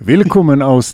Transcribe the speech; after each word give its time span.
Willkommen 0.00 0.62
aus 0.62 0.92